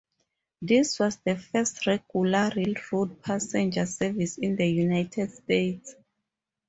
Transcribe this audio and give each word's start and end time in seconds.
This 0.63 0.97
was 0.99 1.17
the 1.17 1.37
first 1.37 1.85
regular 1.85 2.51
railroad 2.55 3.21
passenger 3.21 3.85
service 3.85 4.39
in 4.39 4.55
the 4.55 4.65
United 4.65 5.31
States. 5.31 5.93